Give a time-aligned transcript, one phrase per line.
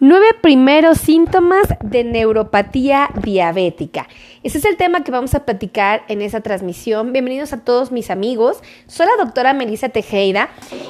[0.00, 4.08] Nueve primeros síntomas de neuropatía diabética.
[4.42, 7.12] Ese es el tema que vamos a platicar en esta transmisión.
[7.12, 8.60] Bienvenidos a todos mis amigos.
[8.88, 10.48] Soy la doctora Melissa Tejeda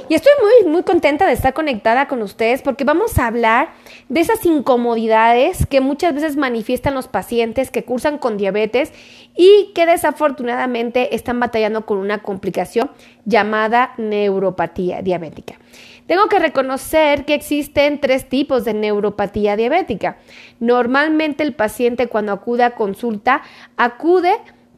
[0.09, 3.75] y estoy muy, muy contenta de estar conectada con ustedes porque vamos a hablar
[4.09, 8.91] de esas incomodidades que muchas veces manifiestan los pacientes que cursan con diabetes
[9.37, 12.91] y que desafortunadamente están batallando con una complicación
[13.27, 15.57] llamada neuropatía diabética.
[16.07, 20.19] Tengo que reconocer que existen tres tipos de neuropatía diabética.
[20.61, 23.43] Normalmente el paciente cuando acude a consulta
[23.77, 24.35] acude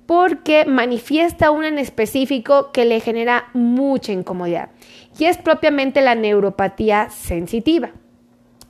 [0.06, 4.70] porque manifiesta una en específico que le genera mucha incomodidad
[5.18, 7.90] y es propiamente la neuropatía sensitiva.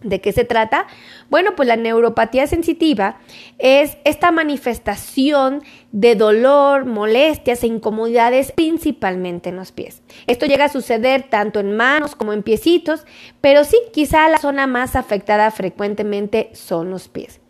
[0.03, 0.87] ¿De qué se trata?
[1.31, 3.19] Bueno, pues la neuropatía sensitiva
[3.59, 5.63] es esta manifestación
[5.97, 10.03] de dolor, molestias e incomodidades principalmente en los pies.
[10.27, 13.07] Esto llega a suceder tanto en manos como en piecitos,
[13.41, 17.41] pero sí, quizá la zona más afectada frecuentemente son los pies.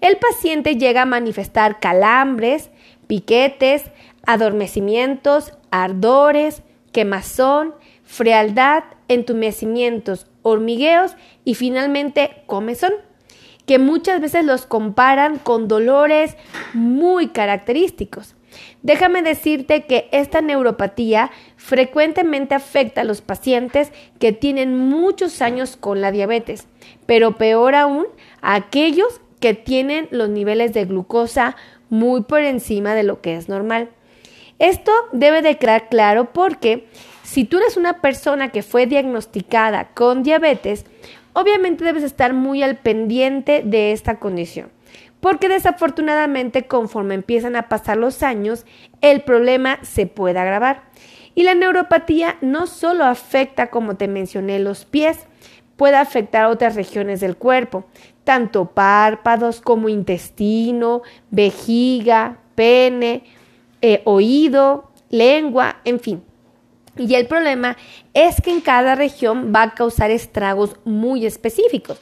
[0.00, 2.70] El paciente llega a manifestar calambres,
[3.08, 3.90] piquetes,
[4.24, 6.62] adormecimientos, ardores,
[6.92, 7.74] quemazón,
[8.04, 12.92] frialdad, entumecimientos, hormigueos y finalmente comezón,
[13.68, 16.36] que muchas veces los comparan con dolores
[16.72, 18.34] muy característicos.
[18.82, 26.00] Déjame decirte que esta neuropatía frecuentemente afecta a los pacientes que tienen muchos años con
[26.00, 26.66] la diabetes,
[27.04, 28.06] pero peor aún
[28.40, 31.54] a aquellos que tienen los niveles de glucosa
[31.90, 33.90] muy por encima de lo que es normal.
[34.58, 36.88] Esto debe de quedar claro porque
[37.22, 40.86] si tú eres una persona que fue diagnosticada con diabetes,
[41.38, 44.70] obviamente debes estar muy al pendiente de esta condición,
[45.20, 48.66] porque desafortunadamente conforme empiezan a pasar los años,
[49.02, 50.82] el problema se puede agravar.
[51.36, 55.28] Y la neuropatía no solo afecta, como te mencioné, los pies,
[55.76, 57.84] puede afectar otras regiones del cuerpo,
[58.24, 63.22] tanto párpados como intestino, vejiga, pene,
[63.80, 66.27] eh, oído, lengua, en fin.
[66.98, 67.76] Y el problema
[68.12, 71.98] es que en cada región va a causar estragos muy específicos.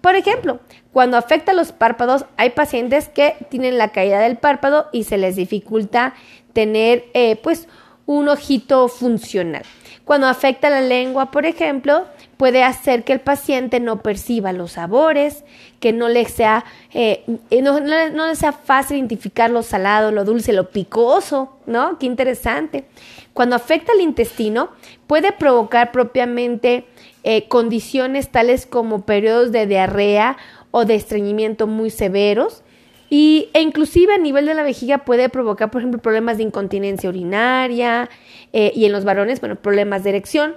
[0.00, 0.60] Por ejemplo,
[0.92, 5.36] cuando afecta los párpados, hay pacientes que tienen la caída del párpado y se les
[5.36, 6.14] dificulta
[6.52, 7.68] tener eh, pues
[8.06, 9.62] un ojito funcional.
[10.04, 12.04] Cuando afecta la lengua, por ejemplo,
[12.44, 15.44] puede hacer que el paciente no perciba los sabores,
[15.80, 17.24] que no le sea, eh,
[17.62, 21.98] no, no, le sea fácil identificar lo salado, lo dulce, lo picoso, ¿no?
[21.98, 22.84] Qué interesante.
[23.32, 24.68] Cuando afecta al intestino,
[25.06, 26.84] puede provocar propiamente
[27.22, 30.36] eh, condiciones tales como periodos de diarrea
[30.70, 32.62] o de estreñimiento muy severos.
[33.08, 37.08] Y, e inclusive a nivel de la vejiga puede provocar, por ejemplo, problemas de incontinencia
[37.08, 38.10] urinaria
[38.52, 40.56] eh, y en los varones, bueno, problemas de erección.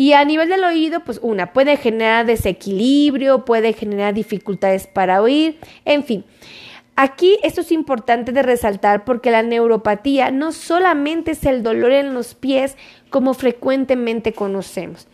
[0.00, 5.58] Y a nivel del oído, pues una, puede generar desequilibrio, puede generar dificultades para oír,
[5.84, 6.24] en fin.
[6.96, 12.14] Aquí esto es importante de resaltar porque la neuropatía no solamente es el dolor en
[12.14, 12.78] los pies
[13.10, 15.06] como frecuentemente conocemos.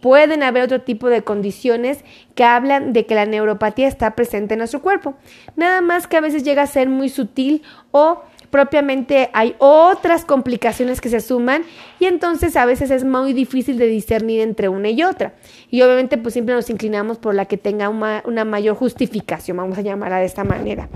[0.00, 4.58] Pueden haber otro tipo de condiciones que hablan de que la neuropatía está presente en
[4.58, 5.14] nuestro cuerpo.
[5.54, 7.62] Nada más que a veces llega a ser muy sutil
[7.92, 8.20] o
[8.54, 11.64] propiamente hay otras complicaciones que se suman
[11.98, 15.34] y entonces a veces es muy difícil de discernir entre una y otra.
[15.72, 19.80] Y obviamente pues siempre nos inclinamos por la que tenga una, mayor justificación, vamos a
[19.80, 20.88] llamarla de esta manera.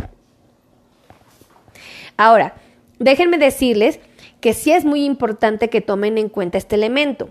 [2.17, 2.55] Ahora,
[3.01, 3.99] déjenme decirles
[4.41, 7.31] que sí es muy importante que tomen en cuenta este elemento.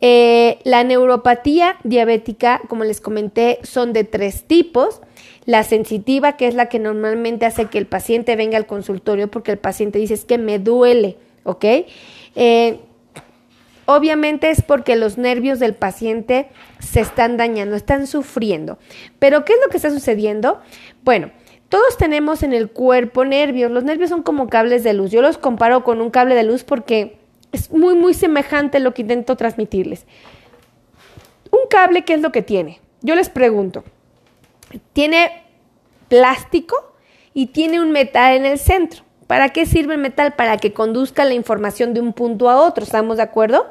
[0.00, 5.02] Eh, la neuropatía diabética, como les comenté, son de tres tipos.
[5.48, 9.52] La sensitiva, que es la que normalmente hace que el paciente venga al consultorio porque
[9.52, 11.64] el paciente dice es que me duele, ¿ok?
[12.36, 12.80] Eh,
[13.86, 16.48] obviamente es porque los nervios del paciente
[16.80, 18.76] se están dañando, están sufriendo.
[19.18, 20.60] Pero ¿qué es lo que está sucediendo?
[21.02, 21.30] Bueno,
[21.70, 23.70] todos tenemos en el cuerpo nervios.
[23.70, 25.10] Los nervios son como cables de luz.
[25.10, 27.16] Yo los comparo con un cable de luz porque
[27.52, 30.04] es muy, muy semejante lo que intento transmitirles.
[31.50, 32.80] Un cable, ¿qué es lo que tiene?
[33.00, 33.82] Yo les pregunto.
[34.92, 35.44] Tiene
[36.08, 36.94] plástico
[37.34, 39.04] y tiene un metal en el centro.
[39.26, 40.34] ¿Para qué sirve el metal?
[40.34, 42.82] Para que conduzca la información de un punto a otro.
[42.82, 43.66] ¿Estamos de acuerdo?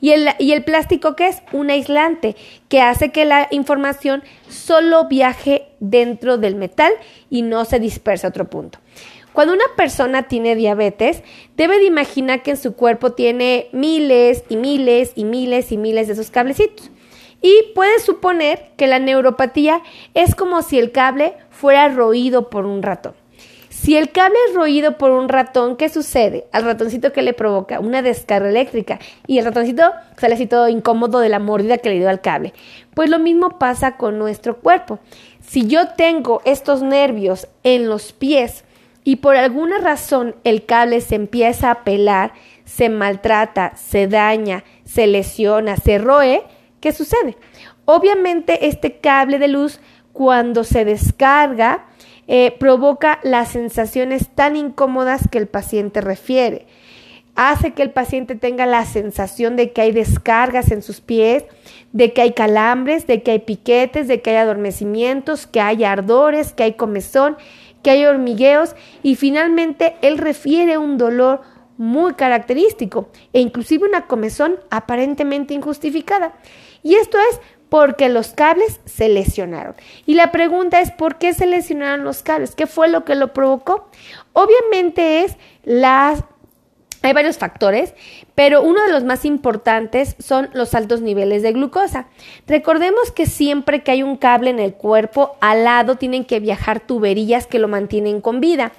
[0.00, 1.42] ¿Y el, ¿Y el plástico qué es?
[1.52, 2.36] Un aislante
[2.68, 6.92] que hace que la información solo viaje dentro del metal
[7.30, 8.78] y no se disperse a otro punto.
[9.32, 11.22] Cuando una persona tiene diabetes,
[11.56, 16.06] debe de imaginar que en su cuerpo tiene miles y miles y miles y miles
[16.06, 16.91] de esos cablecitos.
[17.42, 19.82] Y puede suponer que la neuropatía
[20.14, 23.14] es como si el cable fuera roído por un ratón.
[23.68, 26.46] Si el cable es roído por un ratón, ¿qué sucede?
[26.52, 29.82] Al ratoncito que le provoca una descarga eléctrica y el ratoncito
[30.16, 32.52] sale así todo incómodo de la mordida que le dio al cable.
[32.94, 35.00] Pues lo mismo pasa con nuestro cuerpo.
[35.40, 38.64] Si yo tengo estos nervios en los pies
[39.02, 42.34] y por alguna razón el cable se empieza a pelar,
[42.64, 46.44] se maltrata, se daña, se lesiona, se roe,
[46.82, 47.38] ¿qué sucede?
[47.86, 49.80] Obviamente este cable de luz
[50.12, 51.86] cuando se descarga
[52.26, 56.66] eh, provoca las sensaciones tan incómodas que el paciente refiere.
[57.34, 61.44] Hace que el paciente tenga la sensación de que hay descargas en sus pies,
[61.92, 66.52] de que hay calambres, de que hay piquetes, de que hay adormecimientos, que hay ardores,
[66.52, 67.38] que hay comezón,
[67.82, 71.40] que hay hormigueos y finalmente él refiere un dolor
[71.78, 76.34] muy característico e inclusive una comezón aparentemente injustificada.
[76.82, 79.74] Y esto es porque los cables se lesionaron.
[80.04, 82.54] Y la pregunta es, ¿por qué se lesionaron los cables?
[82.54, 83.88] ¿Qué fue lo que lo provocó?
[84.34, 86.22] Obviamente es las...
[87.00, 87.94] Hay varios factores,
[88.34, 92.08] pero uno de los más importantes son los altos niveles de glucosa.
[92.46, 96.78] Recordemos que siempre que hay un cable en el cuerpo, al lado tienen que viajar
[96.78, 98.72] tuberías que lo mantienen con vida,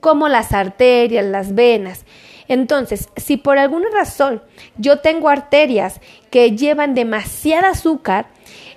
[0.00, 2.06] como las arterias, las venas.
[2.48, 4.42] Entonces, si por alguna razón
[4.76, 6.00] yo tengo arterias
[6.30, 8.26] que llevan demasiada azúcar,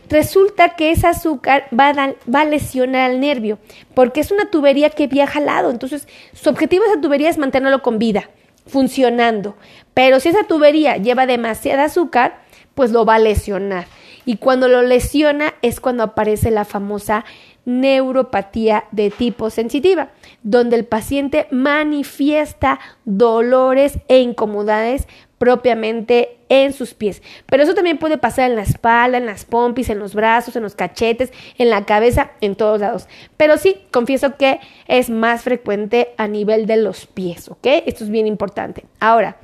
[0.09, 3.59] resulta que ese azúcar va a, va a, lesionar al nervio,
[3.93, 5.69] porque es una tubería que viaja al lado.
[5.69, 8.29] Entonces, su objetivo de esa tubería es mantenerlo con vida,
[8.65, 9.55] funcionando.
[9.93, 12.41] Pero si esa tubería lleva demasiada azúcar,
[12.75, 13.87] pues lo va a lesionar.
[14.25, 17.25] Y cuando lo lesiona es cuando aparece la famosa
[17.65, 20.09] neuropatía de tipo sensitiva,
[20.43, 25.07] donde el paciente manifiesta dolores e incomodidades
[25.39, 27.23] propiamente en sus pies.
[27.47, 30.63] Pero eso también puede pasar en la espalda, en las pompis, en los brazos, en
[30.63, 33.07] los cachetes, en la cabeza, en todos lados.
[33.37, 37.65] Pero sí, confieso que es más frecuente a nivel de los pies, ¿ok?
[37.85, 38.85] Esto es bien importante.
[38.99, 39.37] Ahora,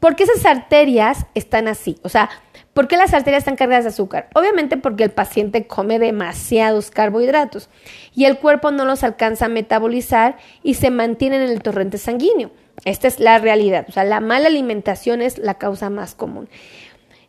[0.00, 1.98] ¿por qué esas arterias están así?
[2.02, 2.30] O sea,
[2.74, 4.28] ¿Por qué las arterias están cargadas de azúcar?
[4.34, 7.68] Obviamente porque el paciente come demasiados carbohidratos
[8.14, 12.52] y el cuerpo no los alcanza a metabolizar y se mantienen en el torrente sanguíneo.
[12.84, 13.86] Esta es la realidad.
[13.88, 16.48] O sea, la mala alimentación es la causa más común.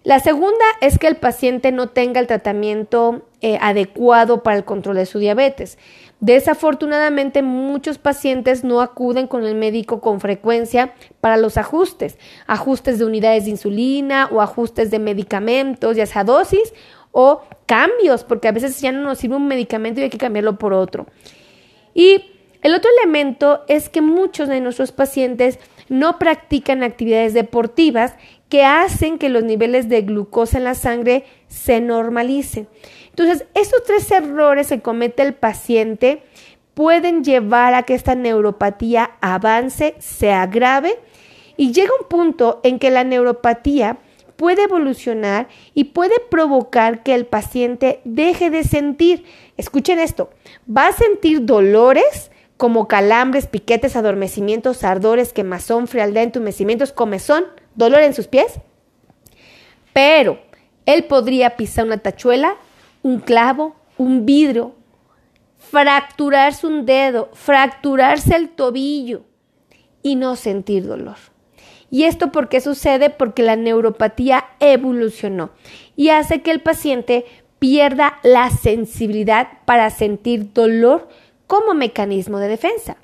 [0.03, 4.95] La segunda es que el paciente no tenga el tratamiento eh, adecuado para el control
[4.95, 5.77] de su diabetes.
[6.21, 13.06] Desafortunadamente, muchos pacientes no acuden con el médico con frecuencia para los ajustes, ajustes de
[13.06, 16.75] unidades de insulina o ajustes de medicamentos, ya sea dosis
[17.12, 20.59] o cambios, porque a veces ya no nos sirve un medicamento y hay que cambiarlo
[20.59, 21.07] por otro.
[21.95, 22.23] Y
[22.62, 25.57] el otro elemento es que muchos de nuestros pacientes
[25.89, 28.13] no practican actividades deportivas
[28.47, 32.68] que hacen que los niveles de glucosa en la sangre se normalicen.
[33.11, 36.23] Entonces, estos tres errores que comete el paciente
[36.73, 40.97] pueden llevar a que esta neuropatía avance, se agrave
[41.57, 43.99] y llega un punto en que la neuropatía
[44.37, 49.25] puede evolucionar y puede provocar que el paciente deje de sentir,
[49.57, 50.31] escuchen esto,
[50.65, 58.13] va a sentir dolores como calambres, piquetes, adormecimientos, ardores, quemazón, frialdad, entumecimientos, comezón, dolor en
[58.13, 58.59] sus pies.
[59.93, 60.39] Pero
[60.85, 62.57] él podría pisar una tachuela,
[63.03, 64.75] un clavo, un vidrio,
[65.57, 69.24] fracturarse un dedo, fracturarse el tobillo
[70.03, 71.18] y no sentir dolor.
[71.89, 73.09] ¿Y esto por qué sucede?
[73.09, 75.51] Porque la neuropatía evolucionó
[75.95, 77.25] y hace que el paciente
[77.59, 81.09] pierda la sensibilidad para sentir dolor
[81.47, 82.97] como mecanismo de defensa.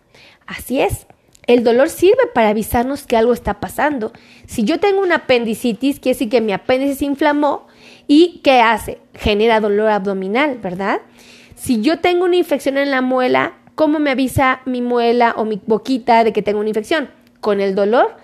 [0.47, 1.05] Así es,
[1.47, 4.13] el dolor sirve para avisarnos que algo está pasando.
[4.45, 7.67] Si yo tengo una apendicitis, quiere decir que mi apéndice se inflamó
[8.07, 8.99] y ¿qué hace?
[9.13, 11.01] Genera dolor abdominal, ¿verdad?
[11.55, 15.61] Si yo tengo una infección en la muela, ¿cómo me avisa mi muela o mi
[15.65, 17.09] boquita de que tengo una infección?
[17.41, 18.15] Con el dolor.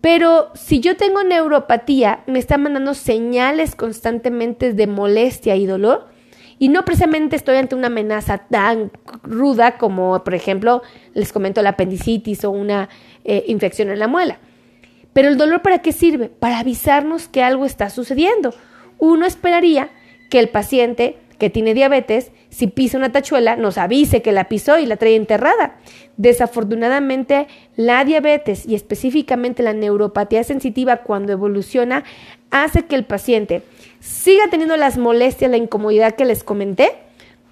[0.00, 6.08] Pero si yo tengo neuropatía, me está mandando señales constantemente de molestia y dolor
[6.58, 8.92] y no precisamente estoy ante una amenaza tan
[9.24, 12.88] ruda como, por ejemplo, les comento la apendicitis o una
[13.24, 14.38] eh, infección en la muela.
[15.12, 16.28] Pero el dolor para qué sirve?
[16.28, 18.54] Para avisarnos que algo está sucediendo.
[19.02, 19.90] Uno esperaría
[20.30, 24.78] que el paciente que tiene diabetes, si pisa una tachuela, nos avise que la pisó
[24.78, 25.74] y la trae enterrada.
[26.16, 32.04] Desafortunadamente, la diabetes y específicamente la neuropatía sensitiva cuando evoluciona
[32.52, 33.62] hace que el paciente
[33.98, 36.92] siga teniendo las molestias, la incomodidad que les comenté,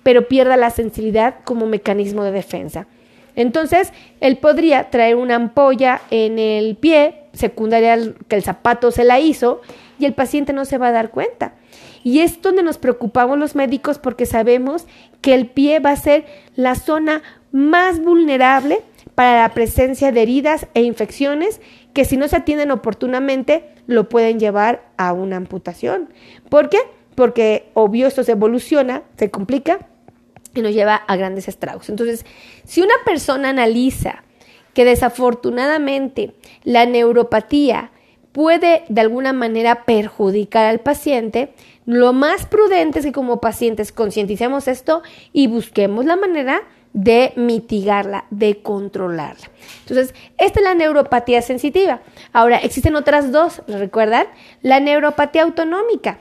[0.05, 2.87] pero pierda la sensibilidad como mecanismo de defensa.
[3.35, 9.19] Entonces, él podría traer una ampolla en el pie, secundaria que el zapato se la
[9.19, 9.63] hizo,
[10.01, 11.55] y el paciente no se va a dar cuenta.
[12.03, 14.87] Y es donde nos preocupamos los médicos porque sabemos
[15.21, 16.25] que el pie va a ser
[16.57, 18.81] la zona más vulnerable
[19.15, 21.61] para la presencia de heridas e infecciones
[21.93, 26.09] que si no se atienden oportunamente lo pueden llevar a una amputación.
[26.49, 26.79] ¿Por qué?
[27.15, 29.89] Porque obvio esto se evoluciona, se complica
[30.55, 31.91] y nos lleva a grandes estragos.
[31.91, 32.25] Entonces,
[32.65, 34.23] si una persona analiza
[34.75, 37.91] que desafortunadamente la neuropatía
[38.33, 41.53] puede de alguna manera perjudicar al paciente,
[41.87, 48.27] lo más prudente es que como pacientes concienticemos esto y busquemos la manera de mitigarla,
[48.31, 49.49] de controlarla.
[49.83, 52.01] Entonces, esta es la neuropatía sensitiva.
[52.33, 54.27] Ahora, existen otras dos, ¿recuerdan?
[54.63, 56.19] La neuropatía autonómica.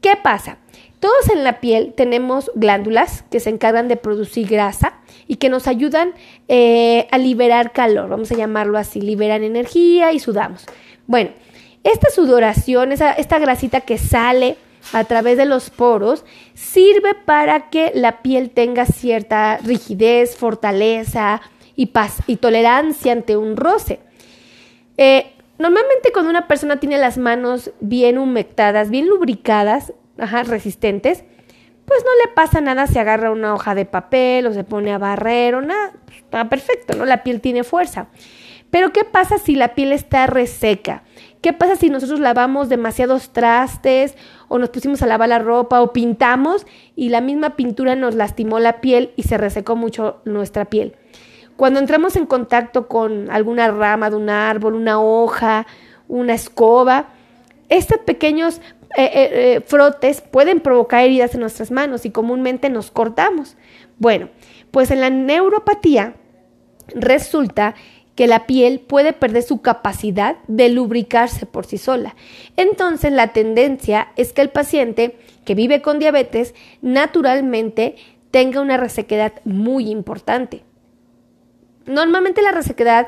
[0.00, 0.58] ¿Qué pasa?
[1.00, 5.66] Todos en la piel tenemos glándulas que se encargan de producir grasa y que nos
[5.66, 6.12] ayudan
[6.48, 10.66] eh, a liberar calor, vamos a llamarlo así, liberan energía y sudamos.
[11.06, 11.30] Bueno,
[11.84, 14.56] esta sudoración, esta grasita que sale
[14.92, 21.40] a través de los poros, sirve para que la piel tenga cierta rigidez, fortaleza
[21.76, 24.00] y, paz, y tolerancia ante un roce.
[24.96, 31.24] Eh, normalmente cuando una persona tiene las manos bien humectadas, bien lubricadas, resistentes,
[31.86, 34.98] pues no le pasa nada si agarra una hoja de papel o se pone a
[34.98, 35.92] barrer o nada.
[36.14, 37.04] Está perfecto, ¿no?
[37.04, 38.08] La piel tiene fuerza.
[38.70, 41.02] Pero ¿qué pasa si la piel está reseca?
[41.40, 44.14] ¿Qué pasa si nosotros lavamos demasiados trastes
[44.48, 48.60] o nos pusimos a lavar la ropa o pintamos y la misma pintura nos lastimó
[48.60, 50.96] la piel y se resecó mucho nuestra piel?
[51.56, 55.66] Cuando entramos en contacto con alguna rama de un árbol, una hoja,
[56.08, 57.08] una escoba,
[57.68, 58.60] estos pequeños
[58.96, 63.56] eh, eh, eh, frotes pueden provocar heridas en nuestras manos y comúnmente nos cortamos.
[63.98, 64.28] Bueno,
[64.70, 66.14] pues en la neuropatía
[66.94, 67.74] resulta
[68.20, 72.16] que la piel puede perder su capacidad de lubricarse por sí sola.
[72.58, 77.96] Entonces la tendencia es que el paciente que vive con diabetes naturalmente
[78.30, 80.64] tenga una resequedad muy importante.
[81.86, 83.06] Normalmente la resequedad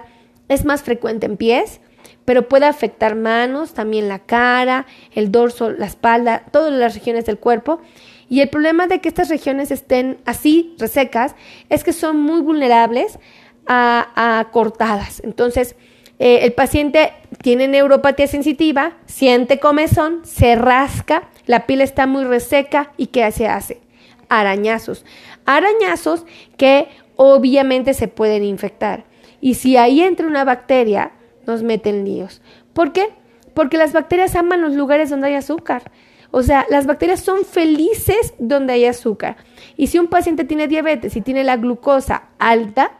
[0.49, 1.83] es más frecuente en pies,
[2.25, 7.39] pero puede afectar manos, también la cara, el dorso, la espalda, todas las regiones del
[7.39, 7.83] cuerpo.
[8.31, 11.35] Y el problema de que estas regiones estén así, resecas,
[11.69, 13.19] es que son muy vulnerables
[13.67, 15.21] a, cortadas.
[15.25, 15.77] Entonces,
[16.19, 22.93] eh, el paciente tiene neuropatía sensitiva, siente comezón, se rasca, la piel está muy reseca
[22.97, 23.81] y ¿qué se hace?
[24.29, 25.05] Arañazos.
[25.45, 26.25] Arañazos
[26.57, 29.05] que obviamente se pueden infectar.
[29.41, 31.13] Y si ahí entra una bacteria,
[31.47, 32.41] nos meten líos.
[32.73, 33.09] ¿Por qué?
[33.55, 35.91] Porque las bacterias aman los lugares donde hay azúcar.
[36.31, 39.37] O sea, las bacterias son felices donde hay azúcar.
[39.77, 42.99] Y si un paciente tiene diabetes y tiene la glucosa alta,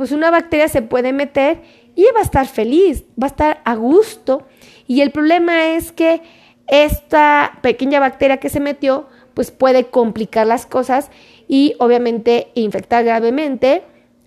[0.00, 1.60] pues una bacteria se puede meter
[1.94, 4.46] y va a estar feliz, va a estar a gusto.
[4.86, 6.22] Y el problema es que
[6.68, 11.10] esta pequeña bacteria que se metió, pues puede complicar las cosas
[11.48, 13.82] y obviamente infectar gravemente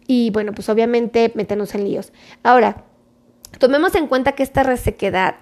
[0.06, 2.14] y bueno, pues obviamente meternos en líos.
[2.44, 2.84] Ahora,
[3.60, 5.36] Tomemos en cuenta que esta resequedad,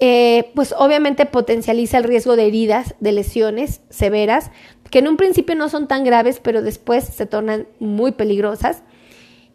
[0.00, 4.50] eh, pues obviamente potencializa el riesgo de heridas, de lesiones severas,
[4.90, 8.82] que en un principio no son tan graves, pero después se tornan muy peligrosas.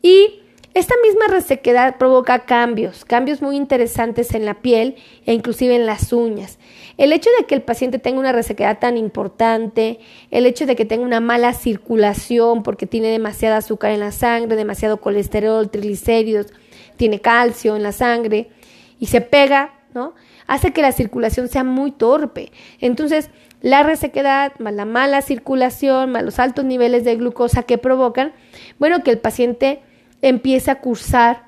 [0.03, 0.41] Y
[0.73, 4.95] esta misma resequedad provoca cambios, cambios muy interesantes en la piel
[5.25, 6.59] e inclusive en las uñas.
[6.97, 10.83] El hecho de que el paciente tenga una resequedad tan importante, el hecho de que
[10.83, 16.47] tenga una mala circulación porque tiene demasiada azúcar en la sangre, demasiado colesterol, triglicéridos,
[16.97, 18.49] tiene calcio en la sangre
[18.99, 20.15] y se pega, ¿no?
[20.47, 22.51] Hace que la circulación sea muy torpe.
[22.81, 23.29] Entonces,
[23.61, 28.33] la resequedad, más la mala circulación, más los altos niveles de glucosa que provocan,
[28.79, 29.81] bueno, que el paciente
[30.23, 31.43] empieza a cursar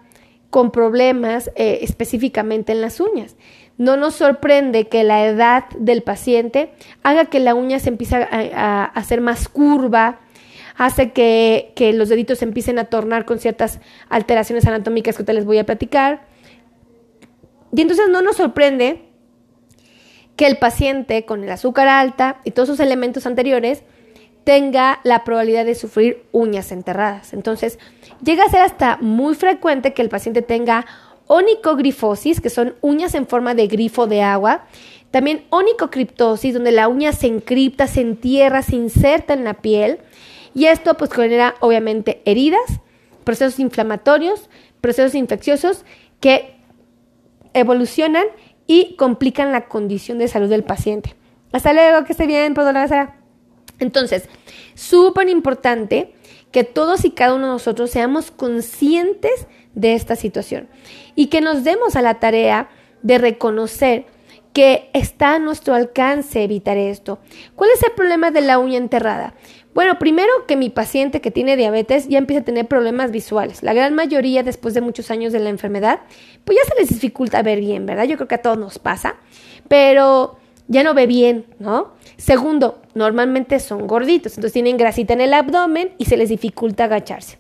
[0.52, 3.36] con problemas eh, específicamente en las uñas.
[3.78, 8.86] No nos sorprende que la edad del paciente haga que la uña se empiece a
[8.86, 10.20] hacer más curva,
[10.78, 13.80] hace que, los deditos se empiecen a tornar con ciertas
[14.10, 16.28] alteraciones anatómicas que te les voy a platicar.
[17.74, 19.02] Y entonces no nos sorprende
[20.36, 23.84] que el paciente con el azúcar alta y todos sus elementos anteriores
[24.46, 27.34] tenga la probabilidad de sufrir uñas enterradas.
[27.34, 27.80] Entonces,
[28.24, 30.86] llega a ser hasta muy frecuente que el paciente tenga
[31.28, 34.66] onicogrifosis, que son uñas en forma de grifo de agua,
[35.10, 40.00] también onicocriptosis, donde la uña se encripta, se entierra, se inserta en la piel,
[40.54, 42.80] y esto pues genera obviamente heridas,
[43.24, 44.50] procesos inflamatorios,
[44.80, 45.86] procesos infecciosos
[46.20, 46.56] que
[47.54, 48.26] evolucionan
[48.68, 51.16] y complican la condición de salud del paciente.
[51.52, 53.25] Hasta luego, que esté bien, la Sara.
[53.80, 54.30] Entonces,
[54.74, 56.14] súper importante
[56.52, 60.70] que todos y cada uno de nosotros seamos conscientes de esta situación
[61.16, 62.70] y que nos demos a la tarea
[63.02, 64.06] de reconocer
[64.54, 67.20] que está a nuestro alcance evitar esto.
[67.56, 69.36] ¿Cuál es el problema de la uña enterrada?
[69.74, 73.62] Bueno, primero que mi paciente que tiene diabetes ya empieza a tener problemas visuales.
[73.62, 76.00] La gran mayoría, después de muchos años de la enfermedad,
[76.46, 78.06] pues ya se les dificulta ver bien, ¿verdad?
[78.06, 79.18] Yo creo que a todos nos pasa,
[79.68, 80.38] pero
[80.70, 81.95] ya no ve bien, ¿no?
[82.18, 87.38] Segundo, normalmente son gorditos, entonces tienen grasita en el abdomen y se les dificulta agacharse.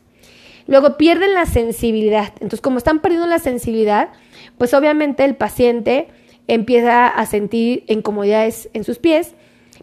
[0.67, 2.33] Luego pierden la sensibilidad.
[2.35, 4.09] Entonces, como están perdiendo la sensibilidad,
[4.57, 6.07] pues obviamente el paciente
[6.47, 9.35] empieza a sentir incomodidades en sus pies,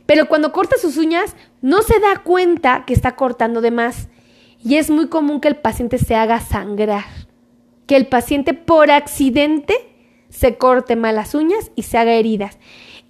[0.06, 4.08] pero cuando corta sus uñas no se da cuenta que está cortando de más.
[4.64, 7.04] Y es muy común que el paciente se haga sangrar,
[7.86, 9.74] que el paciente por accidente
[10.28, 12.58] se corte mal las uñas y se haga heridas.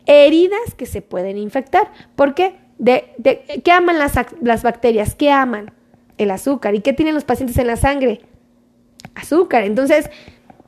[0.06, 1.92] Heridas que se pueden infectar.
[2.16, 2.56] ¿Por qué?
[2.85, 5.14] ¿Qué aman las, las bacterias?
[5.14, 5.73] ¿Qué aman?
[6.18, 6.75] el azúcar.
[6.75, 8.21] ¿Y qué tienen los pacientes en la sangre?
[9.14, 9.64] Azúcar.
[9.64, 10.11] Entonces,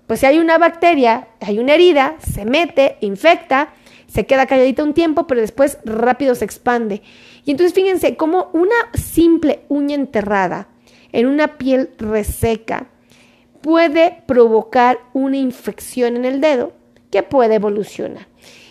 [0.06, 3.72] pues si hay una bacteria, hay una herida, se mete, infecta,
[4.06, 7.02] se queda calladita un tiempo, pero después rápido se expande.
[7.44, 10.68] Y entonces fíjense cómo una simple uña enterrada
[11.12, 12.88] en una piel reseca
[13.60, 16.72] puede provocar una infección en el dedo
[17.10, 18.26] que puede evolucionar.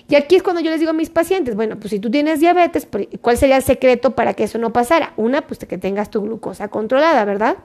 [0.09, 2.39] Y aquí es cuando yo les digo a mis pacientes, bueno, pues si tú tienes
[2.39, 5.13] diabetes, pues, ¿cuál sería el secreto para que eso no pasara?
[5.17, 7.57] Una, pues que tengas tu glucosa controlada, ¿verdad?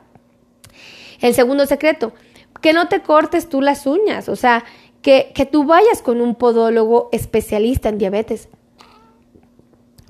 [1.21, 2.13] El segundo secreto,
[2.61, 4.65] que no te cortes tú las uñas, o sea,
[5.03, 8.49] que, que tú vayas con un podólogo especialista en diabetes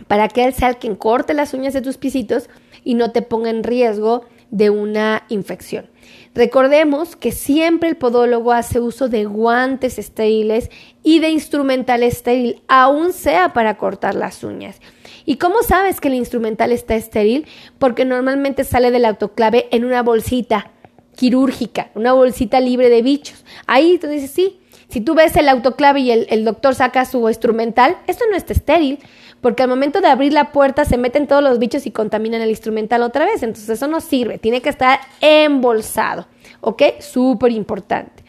[0.07, 2.49] para que él sea el quien corte las uñas de tus pisitos
[2.85, 5.89] y no te ponga en riesgo de una infección.
[6.35, 10.71] Recordemos que siempre el podólogo hace uso de guantes estériles
[11.03, 14.81] y de instrumental estéril, aún sea para cortar las uñas.
[15.25, 17.47] ¿Y cómo sabes que el instrumental está estéril?
[17.79, 20.71] Porque normalmente sale del autoclave en una bolsita
[21.17, 23.45] quirúrgica, una bolsita libre de bichos.
[23.67, 27.29] Ahí tú dices, sí, si tú ves el autoclave y el, el doctor saca su
[27.29, 29.01] instrumental, esto no está estéril
[29.41, 32.51] porque al momento de abrir la puerta se meten todos los bichos y contaminan el
[32.51, 33.43] instrumental otra vez.
[33.43, 36.27] Entonces eso no sirve, tiene que estar embolsado,
[36.61, 36.83] ¿ok?
[37.01, 38.25] Súper importante.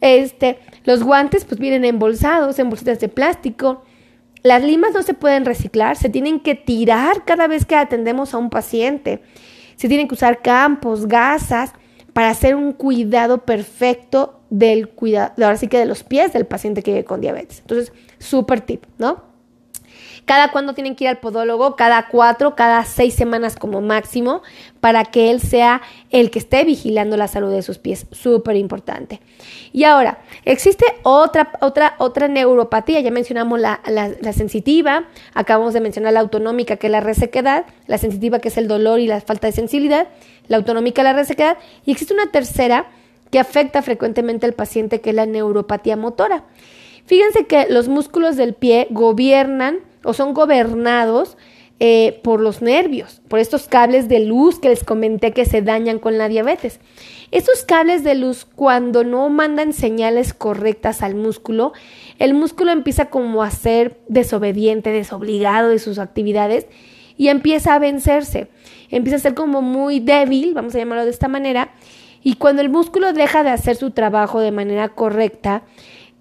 [0.00, 3.82] Este, los guantes pues vienen embolsados en bolsitas de plástico.
[4.42, 8.38] Las limas no se pueden reciclar, se tienen que tirar cada vez que atendemos a
[8.38, 9.22] un paciente.
[9.76, 11.72] Se tienen que usar campos, gasas
[12.12, 16.82] para hacer un cuidado perfecto del cuidado, ahora sí que de los pies del paciente
[16.82, 17.60] que vive con diabetes.
[17.60, 19.25] Entonces, súper tip, ¿no?
[20.26, 24.42] Cada cuándo tienen que ir al podólogo, cada cuatro, cada seis semanas como máximo,
[24.80, 28.06] para que él sea el que esté vigilando la salud de sus pies.
[28.10, 29.20] Súper importante.
[29.72, 32.98] Y ahora, existe otra, otra, otra neuropatía.
[33.00, 37.96] Ya mencionamos la, la, sensitiva, acabamos de mencionar la autonómica, que es la resequedad, la
[37.96, 40.08] sensitiva, que es el dolor y la falta de sensibilidad,
[40.48, 42.86] la autonómica, la resequedad, y existe una tercera
[43.30, 46.42] que afecta frecuentemente al paciente, que es la neuropatía motora.
[47.06, 51.36] Fíjense que los músculos del pie gobiernan o son gobernados
[51.78, 55.98] eh, por los nervios, por estos cables de luz que les comenté que se dañan
[55.98, 56.80] con la diabetes.
[57.32, 61.74] Estos cables de luz cuando no mandan señales correctas al músculo,
[62.18, 66.66] el músculo empieza como a ser desobediente, desobligado de sus actividades
[67.18, 68.48] y empieza a vencerse,
[68.88, 71.74] empieza a ser como muy débil, vamos a llamarlo de esta manera,
[72.22, 75.64] y cuando el músculo deja de hacer su trabajo de manera correcta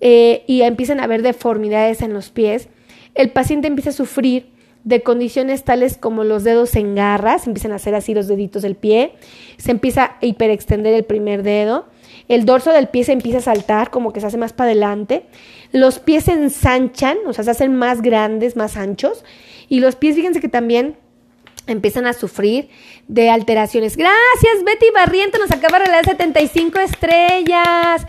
[0.02, 2.67] eh, y empiezan a haber deformidades en los pies,
[3.15, 7.75] el paciente empieza a sufrir de condiciones tales como los dedos en garras, empiezan a
[7.75, 9.13] hacer así los deditos del pie,
[9.58, 11.88] se empieza a hiperextender el primer dedo,
[12.28, 15.25] el dorso del pie se empieza a saltar, como que se hace más para adelante,
[15.71, 19.25] los pies se ensanchan, o sea, se hacen más grandes, más anchos,
[19.67, 20.95] y los pies, fíjense que también
[21.67, 22.69] empiezan a sufrir
[23.08, 23.97] de alteraciones.
[23.97, 28.06] Gracias, Betty Barriento, nos acaba de regalar 75 estrellas.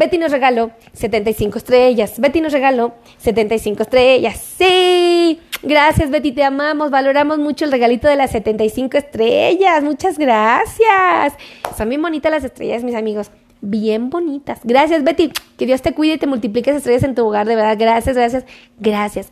[0.00, 2.18] Betty nos regaló 75 estrellas.
[2.18, 4.38] Betty nos regaló 75 estrellas.
[4.56, 5.38] Sí.
[5.62, 6.90] Gracias, Betty, te amamos.
[6.90, 9.84] Valoramos mucho el regalito de las 75 estrellas.
[9.84, 11.34] Muchas gracias.
[11.76, 13.30] Son bien bonitas las estrellas, mis amigos.
[13.60, 14.60] Bien bonitas.
[14.64, 15.32] Gracias, Betty.
[15.58, 17.76] Que Dios te cuide y te multiplique estrellas en tu hogar, de verdad.
[17.78, 18.46] Gracias, gracias,
[18.78, 19.30] gracias.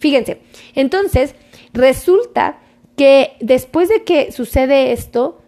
[0.00, 0.42] Fíjense,
[0.74, 1.34] entonces
[1.72, 2.58] resulta
[2.94, 5.40] que después de que sucede esto,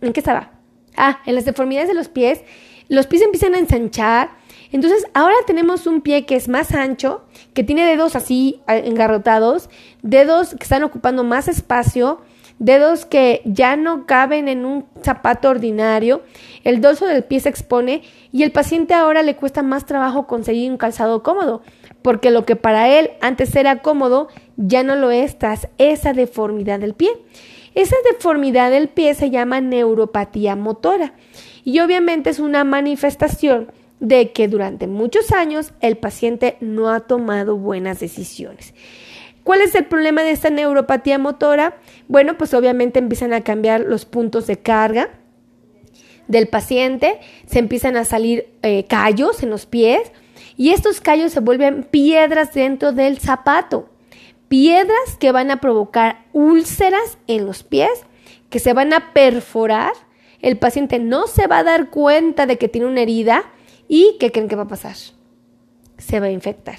[0.00, 0.52] ¿en qué estaba?
[0.96, 2.44] Ah, en las deformidades de los pies
[2.88, 4.30] los pies empiezan a ensanchar.
[4.72, 9.70] Entonces ahora tenemos un pie que es más ancho, que tiene dedos así engarrotados,
[10.02, 12.20] dedos que están ocupando más espacio,
[12.58, 16.22] dedos que ya no caben en un zapato ordinario,
[16.62, 20.70] el dorso del pie se expone y el paciente ahora le cuesta más trabajo conseguir
[20.70, 21.62] un calzado cómodo,
[22.02, 26.80] porque lo que para él antes era cómodo ya no lo es tras esa deformidad
[26.80, 27.10] del pie.
[27.74, 31.14] Esa deformidad del pie se llama neuropatía motora
[31.64, 37.56] y obviamente es una manifestación de que durante muchos años el paciente no ha tomado
[37.56, 38.74] buenas decisiones.
[39.44, 41.76] ¿Cuál es el problema de esta neuropatía motora?
[42.08, 45.10] Bueno, pues obviamente empiezan a cambiar los puntos de carga
[46.28, 50.12] del paciente, se empiezan a salir eh, callos en los pies
[50.56, 53.90] y estos callos se vuelven piedras dentro del zapato,
[54.48, 58.06] piedras que van a provocar úlceras en los pies,
[58.48, 59.92] que se van a perforar,
[60.44, 63.44] el paciente no se va a dar cuenta de que tiene una herida
[63.88, 64.94] y ¿qué creen que va a pasar?
[65.96, 66.76] Se va a infectar.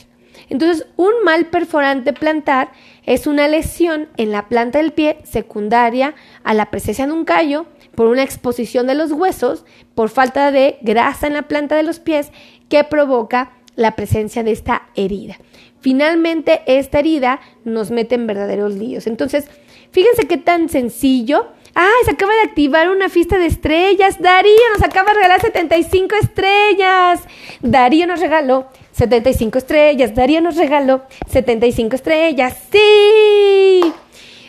[0.49, 2.71] Entonces, un mal perforante plantar
[3.07, 7.65] es una lesión en la planta del pie secundaria a la presencia de un callo
[7.95, 11.97] por una exposición de los huesos, por falta de grasa en la planta de los
[11.97, 12.31] pies,
[12.69, 15.37] que provoca la presencia de esta herida.
[15.79, 19.07] Finalmente, esta herida nos mete en verdaderos líos.
[19.07, 19.47] Entonces,
[19.89, 21.47] fíjense qué tan sencillo.
[21.77, 24.21] ¡Ay, se acaba de activar una fiesta de estrellas!
[24.21, 27.21] Darío nos acaba de regalar 75 estrellas.
[27.61, 30.15] Darío nos regaló 75 estrellas.
[30.15, 32.55] Darío nos regaló 75 estrellas.
[32.71, 33.93] ¡Sí!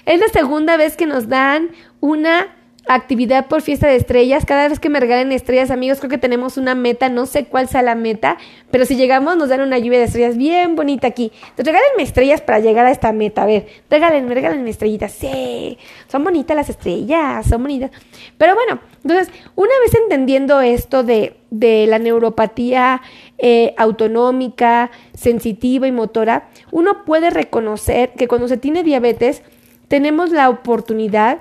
[0.05, 2.56] Es la segunda vez que nos dan una
[2.89, 4.45] actividad por fiesta de estrellas.
[4.45, 7.09] Cada vez que me regalen estrellas, amigos, creo que tenemos una meta.
[7.09, 8.39] No sé cuál sea la meta,
[8.71, 11.33] pero si llegamos, nos dan una lluvia de estrellas bien bonita aquí.
[11.35, 13.43] Entonces, regálenme estrellas para llegar a esta meta.
[13.43, 15.13] A ver, regálenme, regálenme estrellitas.
[15.13, 17.91] Sí, son bonitas las estrellas, son bonitas.
[18.39, 23.03] Pero bueno, entonces, una vez entendiendo esto de, de la neuropatía
[23.39, 29.43] eh, autonómica, sensitiva y motora, uno puede reconocer que cuando se tiene diabetes,
[29.89, 31.39] tenemos la oportunidad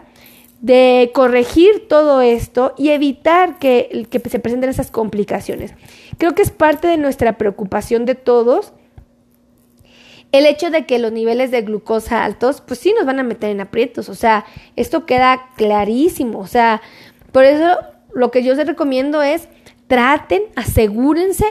[0.62, 5.74] de corregir todo esto y evitar que, que se presenten esas complicaciones.
[6.18, 8.74] Creo que es parte de nuestra preocupación de todos
[10.32, 13.52] el hecho de que los niveles de glucosa altos, pues sí nos van a meter
[13.52, 16.82] en aprietos, o sea, esto queda clarísimo, o sea,
[17.32, 17.78] por eso
[18.14, 19.48] lo que yo les recomiendo es
[19.88, 21.46] traten, asegúrense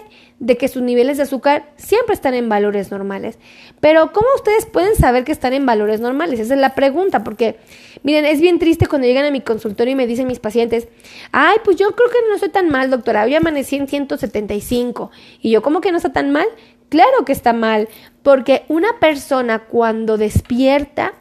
[0.45, 3.39] de que sus niveles de azúcar siempre están en valores normales.
[3.81, 6.39] Pero ¿cómo ustedes pueden saber que están en valores normales?
[6.39, 7.57] Esa es la pregunta, porque
[8.03, 10.87] miren, es bien triste cuando llegan a mi consultorio y me dicen mis pacientes,
[11.33, 15.11] ay, pues yo creo que no estoy tan mal, doctora, hoy amanecí en 175.
[15.41, 16.47] Y yo, ¿cómo que no está tan mal?
[16.91, 17.89] Claro que está mal,
[18.23, 21.15] porque una persona cuando despierta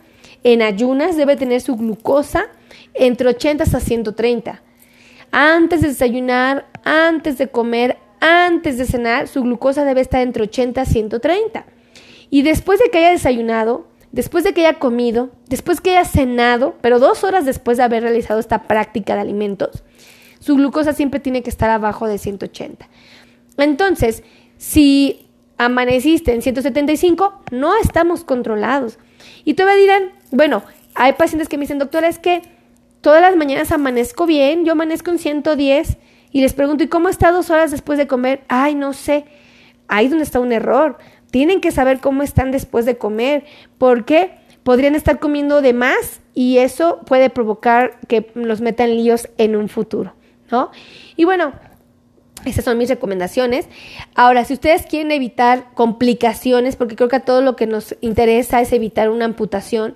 [0.43, 2.47] en ayunas debe tener su glucosa
[2.93, 4.61] entre 80 hasta 130.
[5.31, 10.81] Antes de desayunar, antes de comer, antes de cenar, su glucosa debe estar entre 80
[10.81, 11.65] y 130.
[12.29, 16.75] Y después de que haya desayunado, después de que haya comido, después que haya cenado,
[16.79, 19.83] pero dos horas después de haber realizado esta práctica de alimentos,
[20.39, 22.87] su glucosa siempre tiene que estar abajo de 180.
[23.57, 24.23] Entonces,
[24.57, 28.99] si amaneciste en 175, no estamos controlados.
[29.43, 30.63] Y todavía dirán, bueno,
[30.95, 32.41] hay pacientes que me dicen, doctora, es que
[33.01, 35.97] todas las mañanas amanezco bien, yo amanezco en 110
[36.33, 38.41] y les pregunto, ¿y cómo está dos horas después de comer?
[38.49, 39.25] Ay, no sé.
[39.87, 40.97] Ahí es donde está un error.
[41.31, 43.45] Tienen que saber cómo están después de comer,
[43.77, 44.31] porque
[44.63, 49.69] podrían estar comiendo de más y eso puede provocar que los metan líos en un
[49.69, 50.15] futuro,
[50.49, 50.71] ¿no?
[51.15, 51.53] Y bueno,
[52.45, 53.67] esas son mis recomendaciones.
[54.15, 58.59] Ahora, si ustedes quieren evitar complicaciones, porque creo que a todo lo que nos interesa
[58.59, 59.95] es evitar una amputación,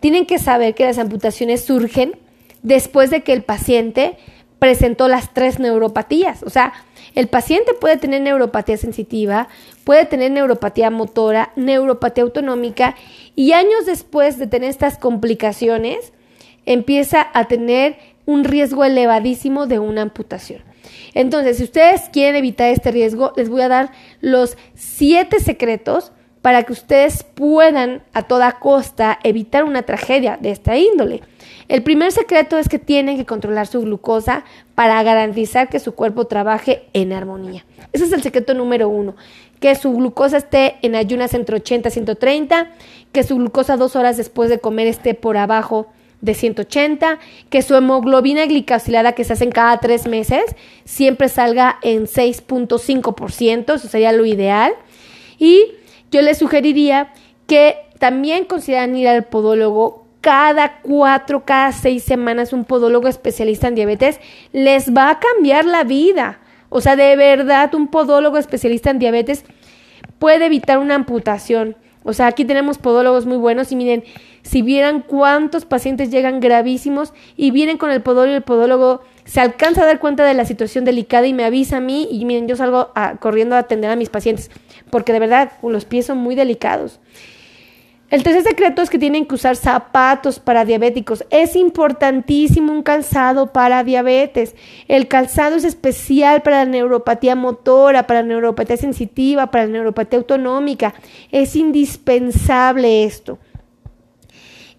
[0.00, 2.18] tienen que saber que las amputaciones surgen
[2.62, 4.16] después de que el paciente
[4.58, 6.42] presentó las tres neuropatías.
[6.42, 6.72] O sea,
[7.14, 9.48] el paciente puede tener neuropatía sensitiva,
[9.84, 12.94] puede tener neuropatía motora, neuropatía autonómica
[13.34, 16.12] y años después de tener estas complicaciones
[16.64, 20.62] empieza a tener un riesgo elevadísimo de una amputación.
[21.14, 26.12] Entonces, si ustedes quieren evitar este riesgo, les voy a dar los siete secretos
[26.46, 31.22] para que ustedes puedan a toda costa evitar una tragedia de esta índole.
[31.66, 34.44] El primer secreto es que tienen que controlar su glucosa
[34.76, 37.64] para garantizar que su cuerpo trabaje en armonía.
[37.92, 39.16] Ese es el secreto número uno,
[39.58, 42.70] que su glucosa esté en ayunas entre 80 y 130,
[43.10, 45.88] que su glucosa dos horas después de comer esté por abajo
[46.20, 47.18] de 180,
[47.50, 50.44] que su hemoglobina glicosilada que se hace en cada tres meses
[50.84, 54.74] siempre salga en 6.5%, eso sería lo ideal.
[55.40, 55.72] Y
[56.16, 57.12] yo les sugeriría
[57.46, 63.74] que también consideran ir al podólogo cada cuatro, cada seis semanas un podólogo especialista en
[63.74, 64.18] diabetes,
[64.52, 66.40] les va a cambiar la vida.
[66.70, 69.44] O sea, de verdad, un podólogo especialista en diabetes
[70.18, 71.76] puede evitar una amputación.
[72.02, 74.02] O sea, aquí tenemos podólogos muy buenos y miren,
[74.40, 79.40] si vieran cuántos pacientes llegan gravísimos y vienen con el podólogo y el podólogo se
[79.40, 82.48] alcanza a dar cuenta de la situación delicada y me avisa a mí y miren,
[82.48, 84.50] yo salgo corriendo a atender a mis pacientes
[84.88, 87.00] porque de verdad los pies son muy delicados.
[88.08, 91.24] El tercer secreto es que tienen que usar zapatos para diabéticos.
[91.30, 94.54] Es importantísimo un calzado para diabetes.
[94.86, 100.20] El calzado es especial para la neuropatía motora, para la neuropatía sensitiva, para la neuropatía
[100.20, 100.94] autonómica.
[101.32, 103.40] Es indispensable esto.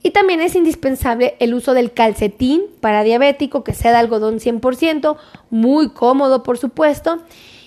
[0.07, 5.17] Y también es indispensable el uso del calcetín para diabético, que sea de algodón 100%,
[5.49, 7.21] muy cómodo por supuesto.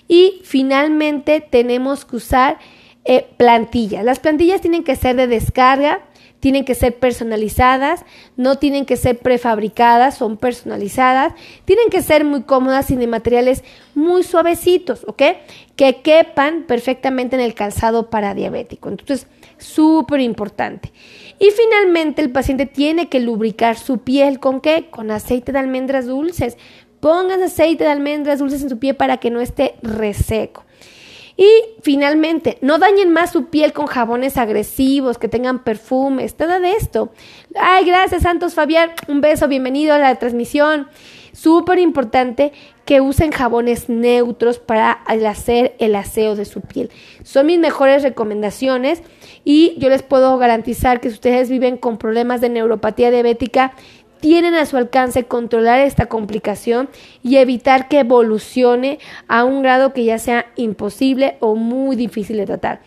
[0.09, 2.59] Y finalmente tenemos que usar
[3.05, 4.07] eh, plantillas.
[4.07, 6.01] Las plantillas tienen que ser de descarga,
[6.41, 8.07] tienen que ser personalizadas,
[8.39, 11.35] no tienen que ser prefabricadas, son personalizadas,
[11.67, 15.23] tienen que ser muy cómodas y de materiales muy suavecitos, ¿ok?
[15.77, 18.89] Que quepan perfectamente en el calzado para diabético.
[18.89, 19.27] Entonces,
[19.59, 20.91] súper importante.
[21.41, 24.89] Y finalmente, el paciente tiene que lubricar su piel con qué?
[24.91, 26.59] Con aceite de almendras dulces.
[27.01, 30.65] Pongan aceite de almendras dulces en su piel para que no esté reseco.
[31.39, 31.49] Y
[31.81, 37.11] finalmente, no dañen más su piel con jabones agresivos, que tengan perfumes, nada de esto.
[37.59, 40.89] Ay, gracias Santos Fabián, un beso, bienvenido a la transmisión.
[41.33, 42.53] Súper importante
[42.85, 46.91] que usen jabones neutros para hacer el aseo de su piel.
[47.23, 49.03] Son mis mejores recomendaciones
[49.53, 53.73] y yo les puedo garantizar que si ustedes viven con problemas de neuropatía diabética,
[54.21, 56.89] tienen a su alcance controlar esta complicación
[57.25, 62.47] y evitar que evolucione a un grado que ya sea imposible o muy difícil de
[62.47, 62.81] tratar.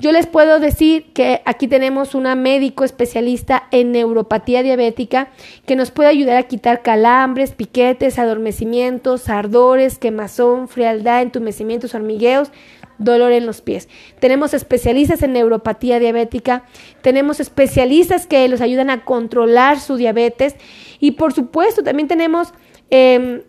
[0.00, 5.28] Yo les puedo decir que aquí tenemos una médico especialista en neuropatía diabética
[5.66, 12.50] que nos puede ayudar a quitar calambres, piquetes, adormecimientos, ardores, quemazón, frialdad, entumecimientos, hormigueos,
[12.98, 13.88] dolor en los pies.
[14.20, 16.64] Tenemos especialistas en neuropatía diabética,
[17.02, 20.56] tenemos especialistas que los ayudan a controlar su diabetes
[21.00, 22.52] y por supuesto también tenemos
[22.90, 23.42] em,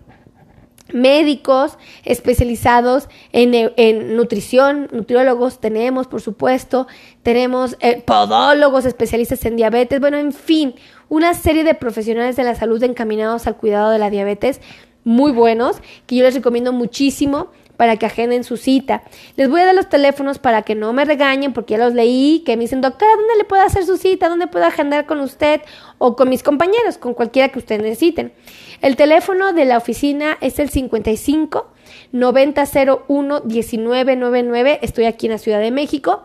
[0.94, 6.88] médicos especializados en, nutrición, nutriólogos tenemos, por supuesto,
[7.24, 10.76] tenemos eh, podólogos especialistas en diabetes, bueno, en fin,
[11.10, 14.62] una serie de profesionales de la salud encaminados al cuidado de la diabetes
[15.04, 17.48] muy buenos que yo les recomiendo muchísimo
[17.80, 19.04] para que agenden su cita.
[19.38, 22.44] Les voy a dar los teléfonos para que no me regañen porque ya los leí,
[22.46, 24.28] que me dicen, doctora, ¿dónde le puedo hacer su cita?
[24.28, 25.62] ¿Dónde puedo agendar con usted
[25.98, 28.34] o con mis compañeros, con cualquiera que ustedes necesiten?
[28.82, 31.72] El teléfono de la oficina es el 55
[32.12, 34.80] 9001 1999.
[34.82, 36.24] Estoy aquí en la Ciudad de México.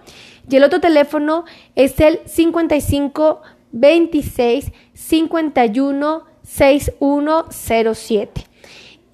[0.51, 1.45] Y el otro teléfono
[1.77, 8.54] es el 55 26 51 6107.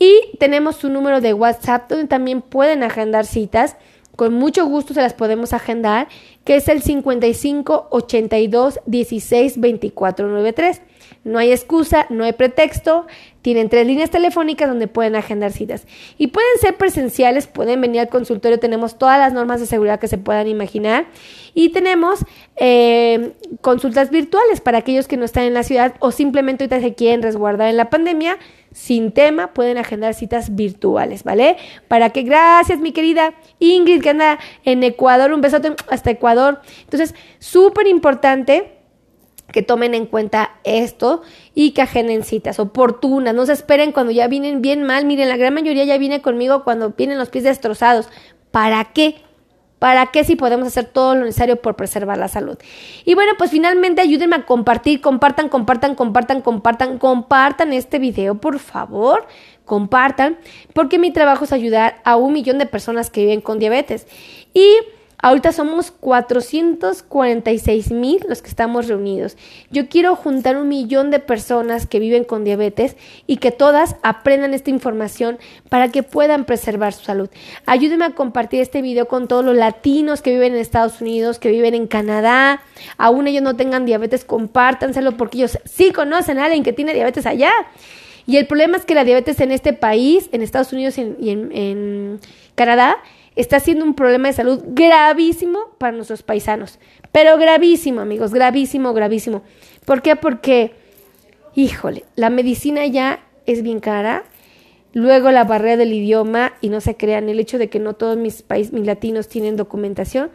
[0.02, 3.76] Y tenemos un número de WhatsApp donde también pueden agendar citas.
[4.16, 6.08] Con mucho gusto se las podemos agendar,
[6.44, 10.80] que es el 55 82 16 24 93.
[11.24, 13.06] No hay excusa, no hay pretexto.
[13.42, 15.87] Tienen tres líneas telefónicas donde pueden agendar citas.
[16.18, 18.59] Y pueden ser presenciales, pueden venir al consultorio.
[18.59, 21.07] Tenemos todas las normas de seguridad que se puedan imaginar.
[21.55, 22.20] Y tenemos
[22.57, 26.94] eh, consultas virtuales para aquellos que no están en la ciudad o simplemente ahorita se
[26.94, 28.38] quieren resguardar en la pandemia.
[28.72, 31.57] Sin tema, pueden agendar citas virtuales, ¿vale?
[31.88, 35.33] Para que, gracias, mi querida Ingrid, que anda en Ecuador.
[35.33, 36.61] Un besote hasta Ecuador.
[36.85, 38.79] Entonces, súper importante
[39.52, 41.22] que tomen en cuenta esto
[41.54, 43.34] y que agenden citas oportunas.
[43.34, 45.04] No se esperen cuando ya vienen bien mal.
[45.04, 48.08] Miren, la gran mayoría ya viene conmigo cuando vienen los pies destrozados.
[48.50, 49.22] ¿Para qué?
[49.80, 52.58] ¿Para qué si podemos hacer todo lo necesario por preservar la salud?
[53.06, 58.58] Y bueno, pues finalmente ayúdenme a compartir, compartan, compartan, compartan, compartan, compartan este video, por
[58.58, 59.26] favor,
[59.64, 60.36] compartan,
[60.74, 64.06] porque mi trabajo es ayudar a un millón de personas que viven con diabetes.
[64.52, 64.66] Y
[65.22, 69.37] Ahorita somos 446 mil los que estamos reunidos.
[69.70, 74.54] Yo quiero juntar un millón de personas que viven con diabetes y que todas aprendan
[74.54, 77.28] esta información para que puedan preservar su salud.
[77.66, 81.50] Ayúdenme a compartir este video con todos los latinos que viven en Estados Unidos, que
[81.50, 82.62] viven en Canadá.
[82.96, 87.26] Aún ellos no tengan diabetes, compártanselo porque ellos sí conocen a alguien que tiene diabetes
[87.26, 87.52] allá.
[88.26, 91.50] Y el problema es que la diabetes en este país, en Estados Unidos y en,
[91.52, 92.20] en
[92.54, 92.98] Canadá,
[93.36, 96.78] está siendo un problema de salud gravísimo para nuestros paisanos.
[97.12, 99.42] Pero gravísimo, amigos, gravísimo, gravísimo.
[99.84, 100.16] ¿Por qué?
[100.16, 100.72] Porque,
[101.54, 104.24] híjole, la medicina ya es bien cara.
[104.92, 108.16] Luego la barrera del idioma, y no se crean, el hecho de que no todos
[108.16, 110.30] mis países, mis latinos tienen documentación,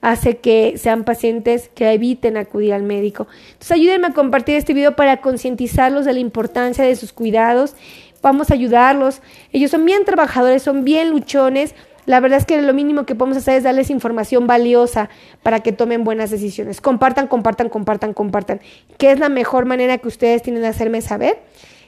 [0.00, 3.28] hace que sean pacientes que eviten acudir al médico.
[3.52, 7.76] Entonces ayúdenme a compartir este video para concientizarlos de la importancia de sus cuidados.
[8.20, 9.22] Vamos a ayudarlos.
[9.52, 13.38] Ellos son bien trabajadores, son bien luchones la verdad es que lo mínimo que podemos
[13.38, 15.10] hacer es darles información valiosa
[15.42, 16.80] para que tomen buenas decisiones.
[16.80, 18.60] Compartan, compartan, compartan, compartan.
[18.98, 21.38] ¿Qué es la mejor manera que ustedes tienen de hacerme saber?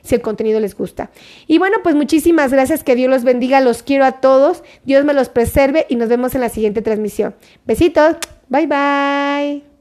[0.02, 1.10] si el contenido les gusta.
[1.46, 5.14] Y bueno, pues muchísimas gracias, que Dios los bendiga, los quiero a todos, Dios me
[5.14, 7.34] los preserve y nos vemos en la siguiente transmisión.
[7.64, 8.16] Besitos,
[8.48, 9.71] bye bye.